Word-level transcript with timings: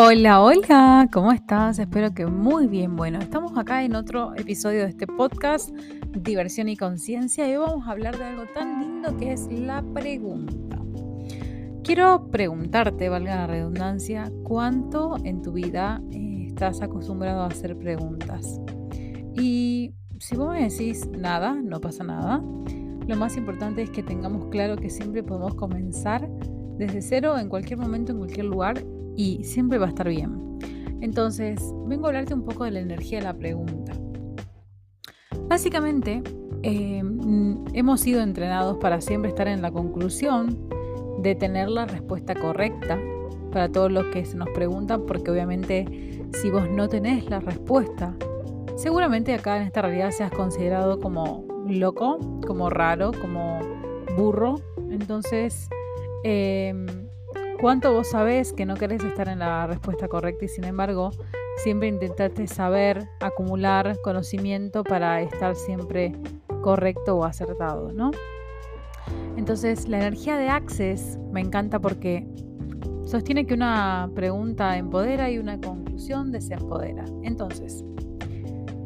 Hola, 0.00 0.40
hola, 0.40 1.08
¿cómo 1.12 1.32
estás? 1.32 1.80
Espero 1.80 2.14
que 2.14 2.24
muy 2.24 2.68
bien. 2.68 2.94
Bueno, 2.94 3.18
estamos 3.18 3.58
acá 3.58 3.82
en 3.82 3.96
otro 3.96 4.32
episodio 4.36 4.82
de 4.82 4.90
este 4.90 5.08
podcast, 5.08 5.70
Diversión 6.12 6.68
y 6.68 6.76
Conciencia, 6.76 7.48
y 7.48 7.56
hoy 7.56 7.66
vamos 7.66 7.88
a 7.88 7.90
hablar 7.90 8.16
de 8.16 8.22
algo 8.22 8.44
tan 8.54 8.78
lindo 8.78 9.16
que 9.16 9.32
es 9.32 9.48
la 9.50 9.82
pregunta. 9.82 10.78
Quiero 11.82 12.30
preguntarte, 12.30 13.08
valga 13.08 13.34
la 13.34 13.46
redundancia, 13.48 14.30
¿cuánto 14.44 15.16
en 15.24 15.42
tu 15.42 15.50
vida 15.50 16.00
eh, 16.12 16.44
estás 16.46 16.80
acostumbrado 16.80 17.42
a 17.42 17.46
hacer 17.46 17.76
preguntas? 17.76 18.60
Y 19.34 19.94
si 20.20 20.36
vos 20.36 20.52
me 20.52 20.62
decís 20.62 21.08
nada, 21.08 21.54
no 21.54 21.80
pasa 21.80 22.04
nada, 22.04 22.40
lo 23.04 23.16
más 23.16 23.36
importante 23.36 23.82
es 23.82 23.90
que 23.90 24.04
tengamos 24.04 24.46
claro 24.52 24.76
que 24.76 24.90
siempre 24.90 25.24
podemos 25.24 25.56
comenzar 25.56 26.28
desde 26.76 27.02
cero 27.02 27.36
en 27.36 27.48
cualquier 27.48 27.80
momento, 27.80 28.12
en 28.12 28.18
cualquier 28.18 28.46
lugar 28.46 28.84
y 29.18 29.42
siempre 29.42 29.78
va 29.78 29.86
a 29.86 29.88
estar 29.88 30.08
bien. 30.08 30.58
Entonces, 31.00 31.60
vengo 31.86 32.06
a 32.06 32.10
hablarte 32.10 32.34
un 32.34 32.44
poco 32.44 32.64
de 32.64 32.70
la 32.70 32.78
energía 32.78 33.18
de 33.18 33.24
la 33.24 33.34
pregunta. 33.34 33.92
Básicamente, 35.48 36.22
eh, 36.62 37.02
hemos 37.74 38.00
sido 38.00 38.22
entrenados 38.22 38.78
para 38.78 39.00
siempre 39.00 39.30
estar 39.30 39.48
en 39.48 39.60
la 39.60 39.72
conclusión 39.72 40.68
de 41.20 41.34
tener 41.34 41.68
la 41.68 41.86
respuesta 41.86 42.36
correcta 42.36 42.96
para 43.50 43.68
todos 43.68 43.90
los 43.90 44.06
que 44.06 44.24
se 44.24 44.36
nos 44.36 44.50
preguntan, 44.50 45.04
porque 45.04 45.32
obviamente 45.32 45.84
si 46.40 46.50
vos 46.50 46.70
no 46.70 46.88
tenés 46.88 47.28
la 47.28 47.40
respuesta, 47.40 48.14
seguramente 48.76 49.34
acá 49.34 49.56
en 49.56 49.64
esta 49.64 49.82
realidad 49.82 50.12
seas 50.12 50.30
considerado 50.30 51.00
como 51.00 51.44
loco, 51.66 52.20
como 52.46 52.70
raro, 52.70 53.10
como 53.20 53.58
burro. 54.16 54.60
Entonces, 54.90 55.68
eh, 56.22 57.07
¿Cuánto 57.60 57.92
vos 57.92 58.10
sabés 58.10 58.52
que 58.52 58.64
no 58.64 58.76
querés 58.76 59.02
estar 59.02 59.28
en 59.28 59.40
la 59.40 59.66
respuesta 59.66 60.06
correcta 60.06 60.44
y 60.44 60.48
sin 60.48 60.62
embargo 60.62 61.10
siempre 61.56 61.88
intentaste 61.88 62.46
saber, 62.46 63.08
acumular 63.18 63.98
conocimiento 64.02 64.84
para 64.84 65.20
estar 65.22 65.56
siempre 65.56 66.12
correcto 66.62 67.16
o 67.16 67.24
acertado, 67.24 67.92
¿no? 67.92 68.12
Entonces, 69.36 69.88
la 69.88 69.98
energía 69.98 70.36
de 70.36 70.48
Access 70.48 71.18
me 71.32 71.40
encanta 71.40 71.80
porque 71.80 72.28
sostiene 73.04 73.44
que 73.44 73.54
una 73.54 74.08
pregunta 74.14 74.76
empodera 74.76 75.28
y 75.28 75.38
una 75.38 75.60
conclusión 75.60 76.30
desempodera. 76.30 77.04
Entonces, 77.24 77.84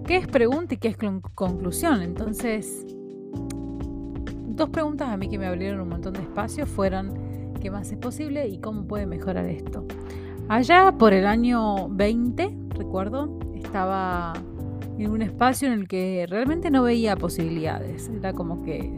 ¿qué 0.07 0.17
es 0.17 0.27
pregunta 0.29 0.75
y 0.75 0.79
qué 0.79 0.89
es 0.89 0.97
conclusión? 1.35 2.01
Entonces, 2.01 2.87
dos 4.47 4.71
preguntas 4.71 5.11
a 5.11 5.17
mí 5.19 5.29
que 5.29 5.39
me 5.39 5.47
abrieron 5.47 5.81
un 5.81 5.91
montón 5.91 6.15
de 6.15 6.21
espacio 6.21 6.67
fueron 6.67 7.22
qué 7.63 7.71
más 7.71 7.93
es 7.93 7.99
posible 7.99 8.49
y 8.49 8.59
cómo 8.59 8.89
puede 8.89 9.07
mejorar 9.07 9.47
esto. 9.47 9.85
Allá 10.49 10.97
por 10.99 11.13
el 11.13 11.27
año 11.27 11.89
20, 11.91 12.53
recuerdo, 12.71 13.39
estaba 13.55 14.33
en 14.99 15.09
un 15.09 15.23
espacio 15.23 15.69
en 15.69 15.75
el 15.75 15.89
que 15.89 16.27
realmente 16.29 16.73
no 16.73 16.83
veía 16.83 17.15
posibilidades. 17.15 18.09
Era 18.09 18.33
como 18.33 18.65
que 18.65 18.91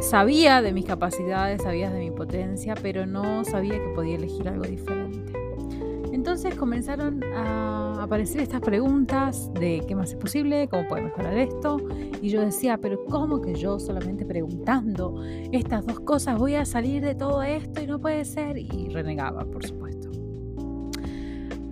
sabía 0.00 0.62
de 0.62 0.72
mis 0.72 0.86
capacidades, 0.86 1.62
sabía 1.62 1.90
de 1.90 1.98
mi 1.98 2.10
potencia, 2.10 2.74
pero 2.80 3.04
no 3.04 3.44
sabía 3.44 3.74
que 3.74 3.88
podía 3.94 4.16
elegir 4.16 4.48
algo 4.48 4.64
diferente. 4.64 5.45
Entonces 6.26 6.56
comenzaron 6.56 7.22
a 7.36 8.02
aparecer 8.02 8.40
estas 8.40 8.60
preguntas 8.60 9.48
de 9.54 9.84
qué 9.86 9.94
más 9.94 10.10
es 10.10 10.16
posible, 10.16 10.66
cómo 10.66 10.88
puede 10.88 11.02
mejorar 11.02 11.38
esto. 11.38 11.76
Y 12.20 12.30
yo 12.30 12.40
decía, 12.40 12.78
pero 12.78 13.04
¿cómo 13.04 13.40
que 13.40 13.54
yo 13.54 13.78
solamente 13.78 14.26
preguntando 14.26 15.22
estas 15.52 15.86
dos 15.86 16.00
cosas 16.00 16.36
voy 16.36 16.56
a 16.56 16.64
salir 16.64 17.00
de 17.00 17.14
todo 17.14 17.44
esto 17.44 17.80
y 17.80 17.86
no 17.86 18.00
puede 18.00 18.24
ser? 18.24 18.58
Y 18.58 18.88
renegaba, 18.88 19.44
por 19.44 19.64
supuesto. 19.64 20.10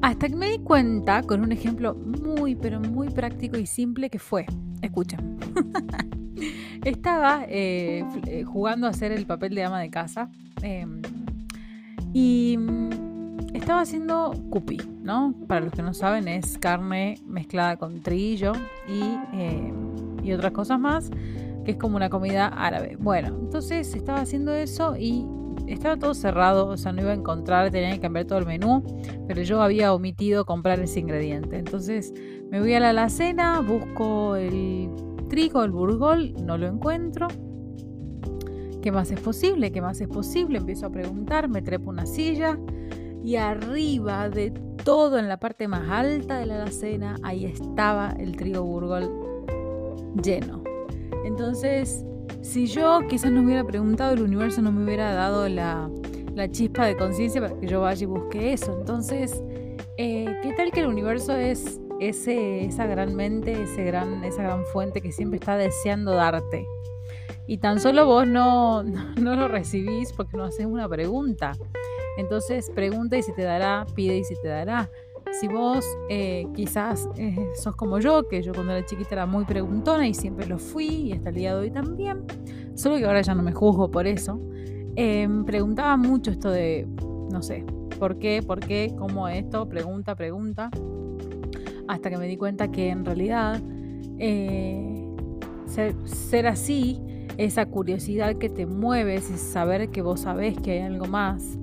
Hasta 0.01 0.29
que 0.29 0.37
me 0.37 0.51
di 0.51 0.59
cuenta 0.61 1.25
con 1.25 1.41
un 1.41 1.51
ejemplo 1.51 1.97
muy, 1.97 2.55
pero 2.55 2.79
muy 2.79 3.09
práctico 3.11 3.59
y 3.59 3.67
simple 3.67 4.09
que 4.09 4.21
fue, 4.21 4.47
escucha, 4.83 5.17
estaba 6.85 7.45
eh, 7.49 8.05
eh, 8.29 8.45
jugando 8.45 8.87
a 8.87 8.91
hacer 8.91 9.11
el 9.11 9.27
papel 9.27 9.57
de 9.57 9.65
ama 9.65 9.81
de 9.81 9.91
casa 9.91 10.31
em, 10.63 11.03
y 12.13 12.57
estaba 13.65 13.81
haciendo 13.81 14.35
cupi, 14.51 14.77
¿no? 15.03 15.35
Para 15.49 15.63
los 15.63 15.73
que 15.73 15.81
no 15.81 15.95
saben, 15.95 16.29
es 16.29 16.59
carne 16.59 17.19
mezclada 17.27 17.79
con 17.79 18.03
trillo 18.03 18.53
y, 18.87 19.01
eh, 19.33 19.73
y 20.23 20.33
otras 20.35 20.53
cosas 20.53 20.79
más, 20.79 21.11
que 21.65 21.71
es 21.71 21.79
como 21.79 21.97
una 21.97 22.11
comida 22.11 22.49
árabe. 22.49 22.99
Bueno, 23.01 23.29
entonces 23.29 23.95
estaba 23.95 24.21
haciendo 24.21 24.53
eso 24.53 24.99
y 24.99 25.27
estaba 25.67 25.97
todo 25.97 26.13
cerrado, 26.13 26.67
o 26.67 26.77
sea, 26.77 26.93
no 26.93 27.01
iba 27.01 27.13
a 27.13 27.15
encontrar, 27.15 27.71
tenía 27.71 27.91
que 27.93 28.01
cambiar 28.01 28.27
todo 28.27 28.39
el 28.39 28.45
menú, 28.45 28.85
pero 29.27 29.41
yo 29.41 29.63
había 29.63 29.95
omitido 29.95 30.45
comprar 30.45 30.79
ese 30.81 31.01
ingrediente. 31.01 31.57
Entonces 31.57 32.13
me 32.51 32.61
voy 32.61 32.75
a 32.75 32.81
la 32.81 32.91
alacena, 32.91 33.61
busco 33.61 34.37
el 34.37 34.91
trigo, 35.31 35.65
el 35.65 35.71
burgol, 35.71 36.35
no 36.45 36.59
lo 36.59 36.67
encuentro. 36.67 37.29
¿Qué 38.83 38.93
más 38.93 39.11
es 39.11 39.21
posible? 39.21 39.73
¿Qué 39.73 39.81
más 39.81 40.03
es 40.03 40.09
posible? 40.09 40.59
Empiezo 40.59 40.85
a 40.85 40.91
preguntar, 40.91 41.49
me 41.49 41.63
trepo 41.63 41.89
una 41.89 42.05
silla 42.05 42.59
y 43.25 43.37
arriba 43.37 44.29
de 44.29 44.51
todo, 44.85 45.19
en 45.19 45.29
la 45.29 45.39
parte 45.39 45.67
más 45.67 45.89
alta 45.89 46.39
de 46.39 46.47
la 46.47 46.57
alacena, 46.57 47.17
ahí 47.23 47.47
estaba 47.47 48.15
el 48.19 48.37
trigo 48.37 48.63
burgol 48.63 49.11
lleno. 50.23 50.63
Entonces, 51.25 52.05
si 52.43 52.67
yo 52.67 53.01
quizás 53.09 53.33
no 53.33 53.41
hubiera 53.41 53.65
preguntado, 53.65 54.13
el 54.13 54.23
universo 54.23 54.61
no 54.61 54.71
me 54.73 54.85
hubiera 54.85 55.15
dado 55.15 55.49
la, 55.49 55.91
chispa 56.51 56.85
de 56.85 56.97
conciencia 56.99 57.41
para 57.41 57.59
que 57.59 57.67
yo 57.67 57.81
vaya 57.81 58.03
y 58.03 58.07
busque 58.07 58.53
eso. 58.53 58.77
Entonces, 58.79 59.43
eh, 59.97 60.27
¿qué 60.43 60.53
tal 60.53 60.71
que 60.71 60.81
el 60.81 60.87
universo 60.87 61.35
es 61.35 61.81
ese, 62.01 62.67
esa 62.67 62.85
gran 62.85 63.15
mente, 63.15 63.63
esa 63.63 64.43
gran 64.43 64.67
fuente 64.67 65.01
que 65.01 65.13
siempre 65.13 65.39
está 65.39 65.57
deseando 65.57 66.13
darte? 66.13 66.67
Y 67.47 67.57
tan 67.59 67.81
solo 67.81 68.05
vos 68.05 68.27
no, 68.27 68.83
no 68.83 69.35
lo 69.35 69.49
recibís 69.49 70.13
porque 70.13 70.37
no 70.37 70.45
haces 70.45 70.67
una 70.67 70.87
pregunta. 70.87 71.53
Entonces 72.17 72.71
pregunta 72.75 73.17
y 73.17 73.23
si 73.23 73.33
te 73.33 73.43
dará, 73.43 73.87
pide 73.95 74.19
y 74.19 74.25
si 74.25 74.35
te 74.37 74.49
dará. 74.49 74.91
Si 75.41 75.49
vos 75.49 75.85
eh, 76.11 76.47
quizás 76.55 77.09
eh, 77.17 77.35
sos 77.55 77.75
como 77.77 77.99
yo, 77.99 78.29
que 78.29 78.43
yo 78.43 78.53
cuando 78.53 78.73
era 78.73 78.85
chiquita 78.85 79.15
era 79.15 79.27
muy 79.27 79.45
preguntona 79.45 80.07
y 80.07 80.15
siempre 80.15 80.47
lo 80.47 80.59
fui 80.59 80.87
y 80.87 81.13
hasta 81.13 81.31
el 81.31 81.35
día 81.35 81.55
de 81.55 81.63
hoy 81.63 81.71
también, 81.71 82.25
solo 82.75 82.99
que 82.99 83.05
ahora 83.05 83.23
ya 83.23 83.35
no 83.35 83.43
me 83.43 83.53
juzgo 83.53 83.91
por 83.91 84.07
eso, 84.07 84.41
em, 84.95 85.45
preguntaba 85.45 85.97
mucho 85.97 86.31
esto 86.31 86.51
de, 86.51 86.87
no 87.33 87.43
sé, 87.43 87.65
¿por 87.99 88.19
qué? 88.19 88.43
¿Por 88.47 88.61
qué? 88.61 88.95
¿Cómo 88.97 89.27
esto? 89.29 89.69
Pregunta, 89.69 90.15
pregunta. 90.15 90.71
Hasta 91.89 92.11
que 92.11 92.19
me 92.19 92.27
di 92.27 92.37
cuenta 92.37 92.71
que 92.71 92.91
en 92.91 93.05
realidad 93.05 93.61
eh, 94.19 95.05
ser, 96.07 96.47
así, 96.47 97.01
esa 97.37 97.67
curiosidad 97.67 98.37
que 98.37 98.49
te 98.49 98.67
mueves 98.67 99.31
y 99.31 99.37
saber 99.37 99.91
que 99.91 100.03
vos 100.03 100.21
sabés 100.21 100.59
que 100.59 100.73
hay 100.73 100.81
algo 100.81 101.07
más, 101.07 101.59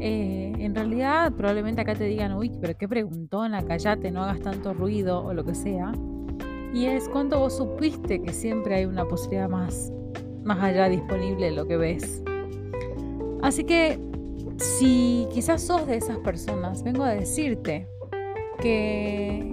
eh, 0.00 0.52
en 0.58 0.74
realidad 0.74 1.32
probablemente 1.32 1.82
acá 1.82 1.94
te 1.94 2.04
digan, 2.04 2.32
uy, 2.32 2.50
pero 2.60 2.76
qué 2.76 2.88
preguntona, 2.88 3.62
callate, 3.62 4.10
no 4.10 4.22
hagas 4.22 4.40
tanto 4.40 4.72
ruido 4.72 5.22
o 5.22 5.34
lo 5.34 5.44
que 5.44 5.54
sea. 5.54 5.92
Y 6.72 6.86
es 6.86 7.08
cuánto 7.08 7.38
vos 7.38 7.56
supiste 7.56 8.22
que 8.22 8.32
siempre 8.32 8.76
hay 8.76 8.84
una 8.86 9.06
posibilidad 9.06 9.48
más, 9.48 9.92
más 10.42 10.58
allá 10.62 10.88
disponible 10.88 11.46
de 11.46 11.52
lo 11.52 11.66
que 11.66 11.76
ves. 11.76 12.22
Así 13.42 13.64
que 13.64 13.98
si 14.56 15.26
quizás 15.32 15.62
sos 15.62 15.86
de 15.86 15.96
esas 15.96 16.18
personas, 16.18 16.82
vengo 16.82 17.04
a 17.04 17.10
decirte 17.10 17.86
que, 18.60 19.50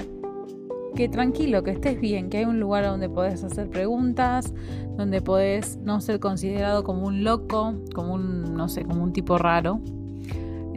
que 0.95 1.09
tranquilo, 1.09 1.63
que 1.63 1.71
estés 1.71 1.99
bien, 1.99 2.29
que 2.29 2.37
hay 2.37 2.45
un 2.45 2.59
lugar 2.59 2.85
donde 2.85 3.09
podés 3.09 3.43
hacer 3.43 3.69
preguntas, 3.69 4.53
donde 4.95 5.21
podés 5.21 5.77
no 5.77 5.99
ser 5.99 6.19
considerado 6.19 6.83
como 6.83 7.05
un 7.05 7.23
loco, 7.23 7.75
como 7.93 8.13
un, 8.13 8.53
no 8.55 8.69
sé, 8.69 8.85
como 8.85 9.03
un 9.03 9.11
tipo 9.11 9.37
raro, 9.37 9.81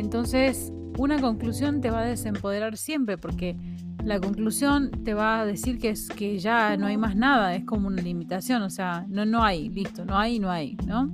entonces, 0.00 0.72
una 0.98 1.20
conclusión 1.20 1.80
te 1.80 1.90
va 1.90 2.00
a 2.00 2.04
desempoderar 2.04 2.76
siempre 2.76 3.18
porque 3.18 3.56
la 4.02 4.18
conclusión 4.18 4.90
te 5.04 5.12
va 5.12 5.40
a 5.40 5.44
decir 5.44 5.78
que 5.78 5.90
es 5.90 6.08
que 6.08 6.38
ya 6.38 6.76
no 6.78 6.86
hay 6.86 6.96
más 6.96 7.16
nada, 7.16 7.54
es 7.54 7.64
como 7.64 7.88
una 7.88 8.00
limitación, 8.00 8.62
o 8.62 8.70
sea, 8.70 9.04
no 9.08 9.26
no 9.26 9.44
hay, 9.44 9.68
listo, 9.68 10.04
no 10.06 10.18
hay, 10.18 10.38
no 10.38 10.50
hay, 10.50 10.76
¿no? 10.86 11.10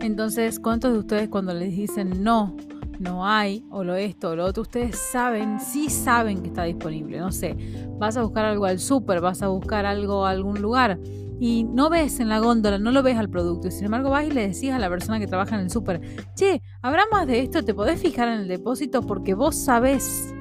Entonces, 0.00 0.60
¿cuántos 0.60 0.92
de 0.92 0.98
ustedes 1.00 1.28
cuando 1.28 1.52
les 1.52 1.76
dicen 1.76 2.22
no, 2.22 2.56
no 3.00 3.26
hay, 3.26 3.64
o 3.70 3.82
lo 3.82 3.96
esto, 3.96 4.30
o 4.30 4.36
lo 4.36 4.44
otro, 4.44 4.62
ustedes 4.62 4.96
saben, 4.96 5.58
sí 5.58 5.90
saben 5.90 6.40
que 6.40 6.48
está 6.48 6.62
disponible, 6.62 7.18
no 7.18 7.32
sé, 7.32 7.56
vas 7.98 8.16
a 8.16 8.22
buscar 8.22 8.44
algo 8.44 8.66
al 8.66 8.78
súper, 8.78 9.20
vas 9.20 9.42
a 9.42 9.48
buscar 9.48 9.84
algo 9.84 10.24
a 10.24 10.30
algún 10.30 10.62
lugar 10.62 10.98
y 11.40 11.64
no 11.64 11.88
ves 11.88 12.20
en 12.20 12.28
la 12.28 12.40
góndola, 12.40 12.78
no 12.78 12.90
lo 12.90 13.02
ves 13.02 13.16
al 13.16 13.28
producto, 13.28 13.68
y 13.68 13.70
sin 13.70 13.84
embargo 13.84 14.10
vas 14.10 14.26
y 14.26 14.30
le 14.30 14.48
decís 14.48 14.70
a 14.70 14.78
la 14.78 14.88
persona 14.88 15.20
que 15.20 15.26
trabaja 15.26 15.54
en 15.54 15.62
el 15.62 15.70
súper, 15.70 16.00
che, 16.34 16.62
habrá 16.82 17.04
más 17.10 17.26
de 17.26 17.40
esto, 17.40 17.64
te 17.64 17.74
podés 17.74 18.00
fijar 18.00 18.28
en 18.28 18.40
el 18.40 18.48
depósito 18.48 19.02
porque 19.02 19.34
vos 19.34 19.56
sabés 19.56 20.34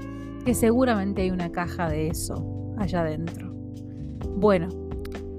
que 0.46 0.54
seguramente 0.54 1.24
hay 1.24 1.32
una 1.32 1.52
caja 1.52 1.90
de 1.90 2.08
eso 2.08 2.74
allá 2.78 3.02
adentro. 3.02 3.52
Bueno, 4.36 4.70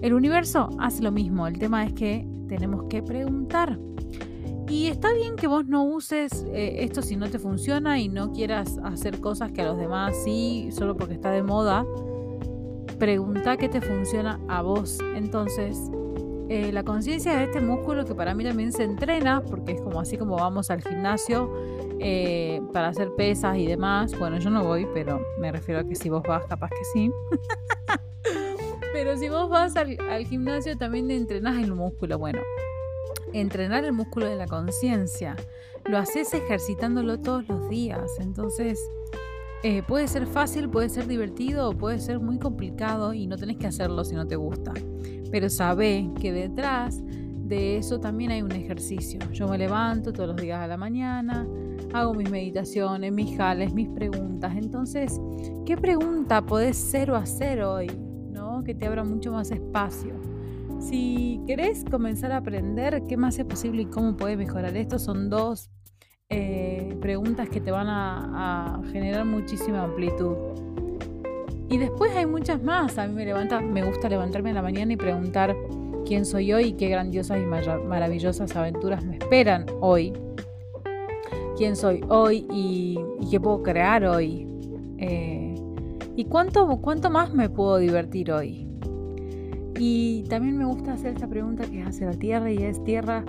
el 0.03 0.13
universo 0.13 0.69
hace 0.79 1.03
lo 1.03 1.13
mismo, 1.13 1.47
el 1.47 1.59
tema 1.59 1.85
es 1.85 1.93
que 1.93 2.27
tenemos 2.49 2.85
que 2.89 3.03
preguntar. 3.03 3.79
Y 4.69 4.89
está 4.89 5.15
bien 5.15 5.37
que 5.37 5.47
vos 5.47 5.67
no 5.67 5.85
uses 5.85 6.45
eh, 6.53 6.85
esto 6.85 7.01
si 7.01 7.17
no 7.17 7.31
te 7.31 7.39
funciona 7.39 7.99
y 7.99 8.09
no 8.09 8.33
quieras 8.33 8.79
hacer 8.85 9.19
cosas 9.21 9.51
que 9.53 9.63
a 9.63 9.65
los 9.65 9.79
demás 9.79 10.15
sí, 10.25 10.69
solo 10.73 10.95
porque 10.95 11.15
está 11.15 11.31
de 11.31 11.43
moda. 11.43 11.87
Pregunta 12.99 13.57
qué 13.57 13.69
te 13.71 13.81
funciona 13.81 14.39
a 14.47 14.61
vos. 14.61 14.99
Entonces, 15.15 15.91
eh, 16.49 16.73
la 16.73 16.83
conciencia 16.83 17.37
de 17.37 17.45
este 17.45 17.61
músculo 17.61 18.05
que 18.05 18.15
para 18.15 18.35
mí 18.35 18.43
también 18.43 18.73
se 18.73 18.85
entrena, 18.85 19.43
porque 19.43 19.73
es 19.73 19.81
como 19.81 20.01
así 20.01 20.17
como 20.17 20.37
vamos 20.37 20.71
al 20.71 20.83
gimnasio 20.83 21.53
eh, 22.01 22.63
para 22.73 22.89
hacer 22.89 23.11
pesas 23.17 23.57
y 23.59 23.67
demás. 23.67 24.19
Bueno, 24.19 24.39
yo 24.39 24.49
no 24.49 24.65
voy, 24.65 24.87
pero 24.95 25.21
me 25.39 25.53
refiero 25.53 25.81
a 25.81 25.85
que 25.85 25.95
si 25.95 26.09
vos 26.09 26.23
vas, 26.27 26.47
capaz 26.47 26.71
que 26.71 26.85
sí. 26.93 27.11
pero 28.93 29.17
si 29.17 29.29
vos 29.29 29.51
vas 29.51 29.77
al, 29.77 29.99
al 30.11 30.25
gimnasio 30.27 30.77
también 30.79 31.11
entrenás 31.11 31.63
el 31.63 31.75
músculo. 31.75 32.19
Bueno, 32.19 32.41
entrenar 33.33 33.85
el 33.85 33.93
músculo 33.93 34.27
de 34.27 34.37
la 34.37 34.47
conciencia. 34.47 35.37
Lo 35.85 35.99
haces 35.99 36.33
ejercitándolo 36.33 37.21
todos 37.21 37.47
los 37.49 37.69
días. 37.69 38.19
Entonces, 38.21 38.81
eh, 39.65 39.83
puede 39.83 40.07
ser 40.07 40.27
fácil, 40.27 40.69
puede 40.69 40.89
ser 40.89 41.07
divertido 41.09 41.71
o 41.71 41.73
puede 41.77 41.99
ser 41.99 42.21
muy 42.21 42.39
complicado 42.39 43.13
y 43.13 43.27
no 43.27 43.37
tenés 43.37 43.57
que 43.57 43.67
hacerlo 43.67 44.05
si 44.05 44.15
no 44.15 44.27
te 44.27 44.37
gusta. 44.37 44.73
Pero 45.31 45.51
sabe 45.51 46.11
que 46.21 46.33
detrás 46.33 47.03
de 47.05 47.79
eso 47.79 47.99
también 47.99 48.31
hay 48.31 48.43
un 48.43 48.53
ejercicio. 48.53 49.19
Yo 49.33 49.49
me 49.49 49.59
levanto 49.59 50.13
todos 50.13 50.29
los 50.29 50.37
días 50.37 50.61
a 50.61 50.67
la 50.67 50.77
mañana, 50.77 51.47
hago 51.93 52.15
mis 52.15 52.31
meditaciones, 52.31 53.13
mis 53.13 53.37
jales, 53.37 53.73
mis 53.75 53.89
preguntas. 53.89 54.55
Entonces, 54.57 55.21
¿qué 55.67 55.77
pregunta 55.77 56.45
podés 56.45 56.77
ser 56.77 57.11
o 57.11 57.17
hacer 57.17 57.63
hoy? 57.63 57.89
¿No? 58.31 58.63
Que 58.63 58.75
te 58.75 58.87
abra 58.87 59.03
mucho 59.03 59.33
más 59.33 59.51
espacio. 59.51 60.15
Si 60.79 61.41
querés 61.47 61.85
comenzar 61.91 62.31
a 62.31 62.37
aprender 62.37 63.03
qué 63.09 63.17
más 63.17 63.39
es 63.39 63.45
posible 63.45 63.83
y 63.83 63.87
cómo 63.87 64.17
puedes 64.17 64.39
mejorar 64.39 64.77
esto, 64.77 64.99
son 64.99 65.29
dos 65.29 65.71
eh, 66.31 66.95
preguntas 67.01 67.49
que 67.49 67.59
te 67.59 67.71
van 67.71 67.87
a, 67.89 68.83
generar 68.93 69.25
muchísima 69.25 69.83
amplitud. 69.83 70.37
Y 71.71 71.79
después 71.79 72.15
hay 72.17 72.27
muchas 72.27 72.63
más. 72.63 72.99
A 72.99 73.07
mí 73.07 73.15
me, 73.15 73.83
gusta 73.85 74.09
levantarme 74.09 74.51
en 74.51 74.55
la 74.55 74.63
mañana 74.63 74.93
y 74.93 74.97
preguntar 74.97 75.57
quién 76.07 76.25
soy 76.25 76.53
hoy 76.53 76.65
y 76.67 76.73
qué 76.73 76.89
grandiosas 76.89 77.39
y 77.39 77.47
maravillosas 77.47 78.55
aventuras 78.57 79.05
me 79.05 79.17
esperan 79.17 79.67
hoy. 79.81 80.13
Quién 81.57 81.77
soy 81.77 82.03
hoy 82.09 82.47
y, 82.51 82.99
qué 83.31 83.41
puedo 83.41 83.63
crear 83.63 84.05
hoy. 84.05 84.47
Eh, 84.99 85.55
y 86.17 86.25
cuánto, 86.25 86.67
cuánto 86.81 87.11
más 87.11 87.33
me 87.33 87.49
puedo 87.49 87.79
divertir 87.79 88.33
hoy. 88.33 88.67
Y 89.79 90.25
también 90.25 90.59
me 90.59 90.65
gusta 90.65 90.93
hacer 90.93 91.15
esta 91.15 91.29
pregunta 91.29 91.65
que 91.65 91.81
es 91.81 91.87
hacia 91.87 92.07
la 92.09 92.19
tierra 92.19 92.51
y 92.51 92.59
es 92.65 92.83
tierra, 92.85 93.25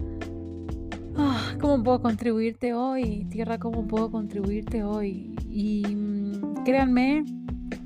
ah, 1.19 1.56
¿cómo 1.60 1.83
puedo 1.83 2.01
contribuirte 2.01 2.74
hoy? 2.74 3.25
Tierra, 3.30 3.57
¿cómo 3.57 3.86
puedo 3.88 4.10
contribuirte 4.10 4.83
hoy? 4.83 5.36
Y 5.50 5.83
mm, 5.86 6.63
créanme 6.63 7.25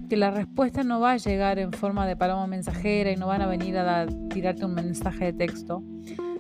que 0.10 0.18
la 0.18 0.32
respuesta 0.32 0.84
no 0.84 1.00
va 1.00 1.14
a 1.14 1.18
llegar 1.18 1.60
en 1.60 1.72
forma 1.72 2.06
de 2.06 2.16
paloma 2.16 2.48
mensajera 2.48 3.12
y 3.12 3.16
no 3.16 3.28
van 3.28 3.42
a 3.42 3.48
venir 3.48 3.78
a 3.78 4.06
tirarte 4.30 4.66
un 4.66 4.76
mensaje 4.76 5.26
de 5.26 5.34
texto. 5.34 5.84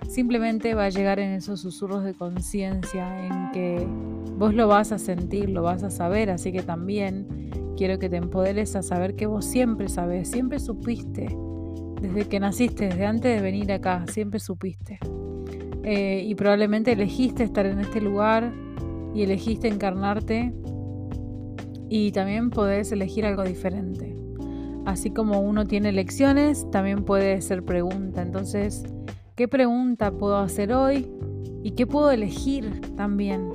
Simplemente 0.07 0.75
va 0.75 0.85
a 0.85 0.89
llegar 0.89 1.19
en 1.19 1.31
esos 1.31 1.61
susurros 1.61 2.03
de 2.03 2.13
conciencia 2.13 3.25
en 3.25 3.51
que 3.51 3.87
vos 4.37 4.53
lo 4.53 4.67
vas 4.67 4.91
a 4.91 4.99
sentir, 4.99 5.49
lo 5.49 5.63
vas 5.63 5.83
a 5.83 5.89
saber, 5.89 6.29
así 6.29 6.51
que 6.51 6.61
también 6.61 7.49
quiero 7.77 7.97
que 7.97 8.09
te 8.09 8.17
empoderes 8.17 8.75
a 8.75 8.83
saber 8.83 9.15
que 9.15 9.25
vos 9.25 9.45
siempre 9.45 9.89
sabes, 9.89 10.29
siempre 10.29 10.59
supiste 10.59 11.35
desde 12.01 12.27
que 12.27 12.39
naciste, 12.39 12.89
desde 12.89 13.05
antes 13.05 13.35
de 13.35 13.41
venir 13.41 13.71
acá, 13.71 14.05
siempre 14.11 14.39
supiste. 14.39 14.99
Eh, 15.83 16.23
y 16.25 16.35
probablemente 16.35 16.93
elegiste 16.93 17.43
estar 17.43 17.65
en 17.65 17.79
este 17.79 17.99
lugar 17.99 18.53
y 19.13 19.23
elegiste 19.23 19.67
encarnarte 19.67 20.53
y 21.89 22.11
también 22.11 22.49
podés 22.49 22.91
elegir 22.91 23.25
algo 23.25 23.43
diferente. 23.43 24.15
Así 24.85 25.11
como 25.11 25.41
uno 25.41 25.65
tiene 25.65 25.89
elecciones, 25.89 26.69
también 26.71 27.03
puede 27.03 27.41
ser 27.41 27.63
pregunta. 27.63 28.21
Entonces, 28.21 28.83
¿qué 29.35 29.47
pregunta 29.47 30.11
puedo 30.11 30.37
hacer 30.37 30.73
hoy? 30.73 31.09
¿Y 31.63 31.71
qué 31.71 31.85
puedo 31.85 32.11
elegir 32.11 32.81
también? 32.95 33.49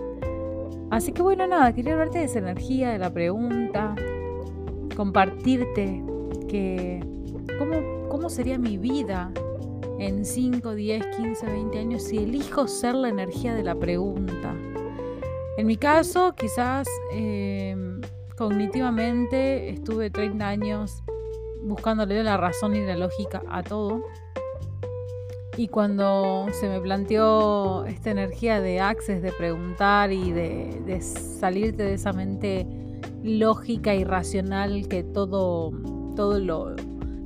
Así 0.91 1.13
que 1.13 1.23
bueno, 1.23 1.47
nada, 1.47 1.73
quería 1.73 1.93
hablarte 1.95 2.19
de 2.19 2.25
esa 2.25 2.39
energía, 2.39 2.91
de 2.91 2.99
la 2.99 3.13
pregunta, 3.13 3.95
compartirte 4.97 6.03
que 6.49 7.01
cómo 7.59 7.99
¿Cómo 8.09 8.31
sería 8.31 8.59
mi 8.59 8.79
vida 8.79 9.31
en 9.99 10.25
5, 10.25 10.75
10, 10.75 11.07
15, 11.17 11.47
20 11.47 11.79
años 11.79 12.03
si 12.03 12.19
elijo 12.19 12.69
ser 12.69 12.95
la 12.95 13.09
energía 13.09 13.55
de 13.55 13.63
la 13.63 13.75
pregunta? 13.75 14.55
En 15.57 15.67
mi 15.67 15.77
caso, 15.77 16.35
quizás 16.37 16.87
em, 17.13 18.01
cognitivamente 18.37 19.71
estuve 19.71 20.11
30 20.11 20.47
años 20.47 21.03
buscándole 21.63 22.23
la 22.23 22.37
razón 22.37 22.77
y 22.77 22.81
la 22.87 22.97
lógica 22.97 23.43
a 23.49 23.63
todo. 23.63 24.03
Y 25.57 25.67
cuando 25.67 26.47
se 26.53 26.69
me 26.69 26.81
planteó 26.81 27.85
esta 27.87 28.11
energía 28.13 28.61
de 28.61 28.81
access, 28.81 29.21
de 29.21 29.33
preguntar 29.33 30.13
y 30.13 30.31
de, 30.31 30.81
de 30.87 31.01
salirte 31.01 31.83
de 31.83 31.95
esa 31.95 32.13
mente 32.13 32.65
lógica 33.25 33.95
y 33.95 34.05
racional 34.05 34.87
que 34.89 35.03
todo, 35.03 35.73
todo 36.15 36.39
lo, 36.39 36.77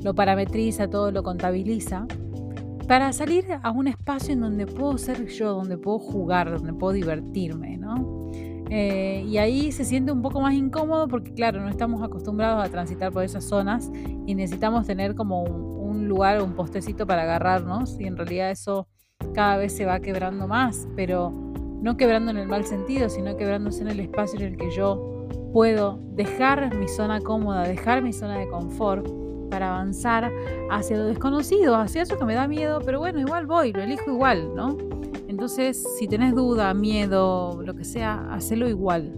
lo 0.03 0.15
parametriza, 0.15 0.89
todo 0.89 1.11
lo 1.11 1.23
contabiliza, 1.23 2.07
para 2.93 3.11
salir 3.15 3.47
a 3.63 3.71
un 3.71 3.89
espacio 3.89 4.35
en 4.35 4.41
donde 4.41 4.67
puedo 4.67 4.99
ser 4.99 5.27
yo, 5.27 5.55
donde 5.55 5.79
puedo 5.79 5.99
jugar, 5.99 6.51
donde 6.51 6.75
puedo 6.75 6.93
divertirme, 6.93 7.79
¿no? 7.79 8.31
Eh, 8.69 9.25
y 9.27 9.39
ahí 9.39 9.73
se 9.73 9.87
siente 9.87 10.13
un 10.13 10.21
poco 10.21 10.43
más 10.43 10.53
incómodo 10.53 11.09
porque, 11.09 11.33
claro, 11.33 11.63
no 11.63 11.71
estamos 11.71 12.03
acostumbrados 12.03 12.63
a 12.63 12.69
transitar 12.69 13.11
por 13.11 13.25
esas 13.25 13.45
zonas 13.45 13.91
y 14.27 14.35
necesitamos 14.35 14.87
tener 14.87 15.15
como 15.15 15.43
un, 15.43 16.07
lugar 16.07 16.41
o 16.41 16.45
un 16.45 16.53
postecito 16.53 17.07
para 17.07 17.23
agarrarnos 17.23 17.99
y 17.99 18.05
en 18.05 18.15
realidad 18.15 18.51
eso 18.51 18.87
cada 19.33 19.57
vez 19.57 19.75
se 19.75 19.87
va 19.87 20.01
quebrando 20.01 20.47
más, 20.47 20.87
pero 20.95 21.31
no 21.31 21.97
quebrando 21.97 22.31
en 22.31 22.37
el 22.37 22.47
mal 22.47 22.67
sentido, 22.67 23.09
sino 23.09 23.39
quebrándose 23.39 23.81
en 23.81 23.89
el 23.89 24.01
espacio 24.01 24.39
en 24.39 24.49
el 24.49 24.57
que 24.59 24.71
yo 24.71 25.27
puedo 25.55 25.99
dejar 26.13 26.75
mi 26.75 26.89
zona 26.89 27.23
cómoda, 27.23 27.63
dejar 27.63 28.03
mi 28.03 28.13
zona 28.13 28.37
de 28.37 28.49
confort 28.49 29.22
para 29.53 29.69
avanzar 29.69 30.33
hacia 30.71 30.97
lo 30.97 31.05
desconocido, 31.05 31.77
hacia 31.77 32.01
eso 32.01 32.17
que 32.17 32.25
me 32.25 32.35
da 32.35 32.49
miedo, 32.49 32.81
pero 32.83 33.01
bueno, 33.01 33.21
igual 33.21 33.45
voy, 33.45 33.71
lo 33.71 33.83
elijo 33.83 34.11
igual, 34.11 34.55
¿no? 34.57 34.79
Entonces, 35.29 35.85
si 35.99 36.09
tenés 36.09 36.35
duda, 36.35 36.73
miedo, 36.73 37.61
lo 37.63 37.75
que 37.75 37.85
sea, 37.85 38.33
hacelo 38.33 38.67
igual. 38.67 39.13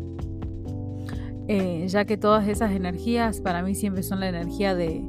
Eh, 1.46 1.86
ya 1.86 2.04
que 2.04 2.16
todas 2.16 2.48
esas 2.48 2.72
energías 2.72 3.40
para 3.40 3.62
mí 3.62 3.76
siempre 3.76 4.02
son 4.02 4.18
la 4.18 4.28
energía 4.28 4.74
de, 4.74 5.04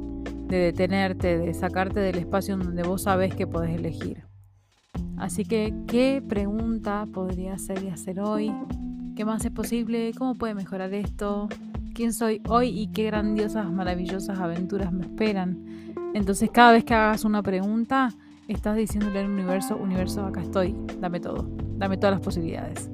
de 0.46 0.58
detenerte, 0.58 1.38
de 1.38 1.54
sacarte 1.54 1.98
del 1.98 2.18
espacio 2.18 2.56
donde 2.56 2.84
vos 2.84 3.02
sabés 3.02 3.34
que 3.34 3.48
podés 3.48 3.74
elegir. 3.76 4.22
Así 5.16 5.44
que, 5.44 5.74
¿qué 5.88 6.22
pregunta 6.26 7.04
podría 7.12 7.54
hacer 7.54 7.82
y 7.82 7.88
hacer 7.88 8.20
hoy? 8.20 8.52
¿Qué 9.16 9.24
más 9.24 9.44
es 9.44 9.50
posible? 9.50 10.12
¿Cómo 10.16 10.36
puede 10.36 10.54
mejorar 10.54 10.94
esto? 10.94 11.48
Quién 11.96 12.12
soy 12.12 12.42
hoy 12.46 12.68
y 12.68 12.88
qué 12.88 13.04
grandiosas, 13.04 13.72
maravillosas 13.72 14.38
aventuras 14.38 14.92
me 14.92 15.06
esperan. 15.06 15.94
Entonces 16.12 16.50
cada 16.52 16.72
vez 16.72 16.84
que 16.84 16.92
hagas 16.92 17.24
una 17.24 17.42
pregunta, 17.42 18.10
estás 18.48 18.76
diciéndole 18.76 19.20
al 19.20 19.30
universo, 19.30 19.78
universo, 19.78 20.26
acá 20.26 20.42
estoy, 20.42 20.76
dame 21.00 21.20
todo, 21.20 21.48
dame 21.78 21.96
todas 21.96 22.16
las 22.16 22.20
posibilidades. 22.20 22.90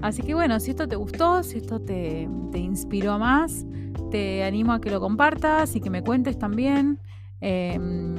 Así 0.00 0.22
que 0.22 0.34
bueno, 0.34 0.60
si 0.60 0.70
esto 0.70 0.86
te 0.86 0.94
gustó, 0.94 1.42
si 1.42 1.58
esto 1.58 1.80
te, 1.80 2.28
inspiró 2.54 3.12
a 3.12 3.18
más, 3.18 3.66
te 4.12 4.44
animo 4.44 4.72
a 4.72 4.80
que 4.80 4.90
lo 4.90 5.00
compartas 5.00 5.74
y 5.74 5.80
que 5.80 5.90
me 5.90 6.02
cuentes 6.02 6.38
también 6.38 7.00
em, 7.40 8.14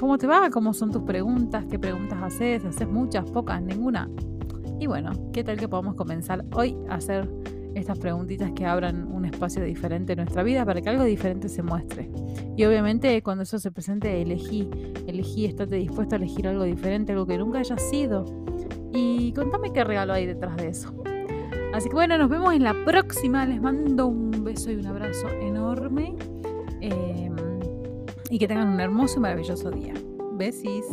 cómo 0.00 0.18
te 0.18 0.26
va, 0.26 0.50
cómo 0.50 0.74
son 0.74 0.90
tus 0.90 1.02
preguntas, 1.04 1.66
qué 1.70 1.78
preguntas 1.78 2.18
haces, 2.20 2.64
haces 2.64 2.88
muchas, 2.88 3.30
pocas, 3.30 3.62
ninguna. 3.62 4.10
Y 4.80 4.88
bueno, 4.88 5.12
¿qué 5.32 5.44
tal 5.44 5.56
que 5.56 5.68
podamos 5.68 5.94
comenzar 5.94 6.44
hoy 6.52 6.76
a 6.88 6.94
hacer 6.96 7.28
estas 7.78 7.98
preguntitas 7.98 8.52
que 8.52 8.66
abran 8.66 9.10
un 9.10 9.24
espacio 9.24 9.62
diferente 9.62 10.12
en 10.12 10.18
nuestra 10.18 10.42
vida 10.42 10.64
para 10.64 10.80
que 10.80 10.88
algo 10.88 11.04
diferente 11.04 11.48
se 11.48 11.62
muestre. 11.62 12.10
Y 12.56 12.64
obviamente 12.64 13.22
cuando 13.22 13.44
eso 13.44 13.58
se 13.58 13.70
presente, 13.70 14.20
elegí, 14.20 14.68
elegí, 15.06 15.46
estate 15.46 15.76
dispuesto 15.76 16.16
a 16.16 16.18
elegir 16.18 16.48
algo 16.48 16.64
diferente, 16.64 17.12
algo 17.12 17.26
que 17.26 17.38
nunca 17.38 17.60
haya 17.60 17.78
sido. 17.78 18.24
Y 18.92 19.32
contame 19.32 19.72
qué 19.72 19.84
regalo 19.84 20.12
hay 20.12 20.26
detrás 20.26 20.56
de 20.56 20.68
eso. 20.68 20.92
Así 21.72 21.88
que 21.88 21.94
bueno, 21.94 22.18
nos 22.18 22.28
vemos 22.28 22.54
en 22.54 22.64
la 22.64 22.74
próxima. 22.84 23.46
Les 23.46 23.60
mando 23.60 24.06
un 24.06 24.42
beso 24.42 24.70
y 24.70 24.76
un 24.76 24.86
abrazo 24.86 25.28
enorme. 25.40 26.16
Em, 26.80 27.36
y 28.30 28.38
que 28.38 28.48
tengan 28.48 28.68
un 28.68 28.80
hermoso 28.80 29.18
y 29.18 29.22
maravilloso 29.22 29.70
día. 29.70 29.94
Besis. 30.32 30.84